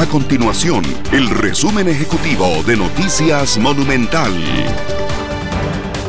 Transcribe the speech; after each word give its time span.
A 0.00 0.06
continuación, 0.06 0.82
el 1.12 1.28
resumen 1.28 1.86
ejecutivo 1.86 2.46
de 2.66 2.74
Noticias 2.74 3.58
Monumental. 3.58 4.32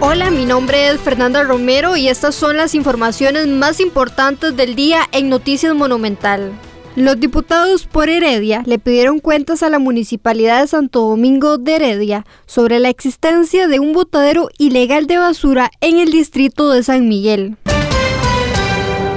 Hola, 0.00 0.30
mi 0.30 0.44
nombre 0.44 0.90
es 0.90 1.00
Fernanda 1.00 1.42
Romero 1.42 1.96
y 1.96 2.08
estas 2.08 2.34
son 2.34 2.58
las 2.58 2.74
informaciones 2.74 3.46
más 3.46 3.80
importantes 3.80 4.54
del 4.54 4.74
día 4.74 5.08
en 5.12 5.30
Noticias 5.30 5.74
Monumental. 5.74 6.52
Los 6.96 7.18
diputados 7.18 7.86
por 7.86 8.10
Heredia 8.10 8.62
le 8.66 8.78
pidieron 8.78 9.20
cuentas 9.20 9.62
a 9.62 9.70
la 9.70 9.78
Municipalidad 9.78 10.60
de 10.60 10.68
Santo 10.68 11.08
Domingo 11.08 11.56
de 11.56 11.76
Heredia 11.76 12.26
sobre 12.44 12.80
la 12.80 12.90
existencia 12.90 13.68
de 13.68 13.80
un 13.80 13.94
botadero 13.94 14.50
ilegal 14.58 15.06
de 15.06 15.16
basura 15.16 15.70
en 15.80 15.98
el 15.98 16.10
distrito 16.10 16.70
de 16.72 16.82
San 16.82 17.08
Miguel. 17.08 17.56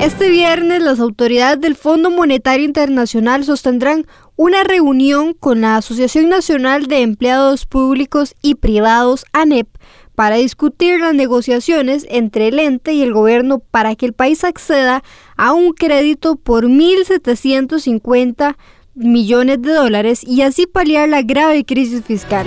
Este 0.00 0.30
viernes 0.30 0.80
las 0.80 1.00
autoridades 1.00 1.60
del 1.60 1.74
Fondo 1.74 2.12
Monetario 2.12 2.64
Internacional 2.64 3.44
sostendrán 3.44 4.06
una 4.36 4.62
reunión 4.62 5.34
con 5.34 5.60
la 5.60 5.76
Asociación 5.76 6.28
Nacional 6.28 6.86
de 6.86 7.02
Empleados 7.02 7.66
Públicos 7.66 8.36
y 8.40 8.54
Privados, 8.54 9.24
ANEP, 9.32 9.66
para 10.14 10.36
discutir 10.36 11.00
las 11.00 11.14
negociaciones 11.14 12.06
entre 12.10 12.46
el 12.46 12.60
ente 12.60 12.92
y 12.92 13.02
el 13.02 13.12
gobierno 13.12 13.58
para 13.58 13.96
que 13.96 14.06
el 14.06 14.12
país 14.12 14.44
acceda 14.44 15.02
a 15.36 15.52
un 15.52 15.72
crédito 15.72 16.36
por 16.36 16.66
1.750 16.66 18.56
millones 18.94 19.62
de 19.62 19.72
dólares 19.72 20.22
y 20.22 20.42
así 20.42 20.66
paliar 20.66 21.08
la 21.08 21.22
grave 21.22 21.64
crisis 21.64 22.04
fiscal. 22.04 22.46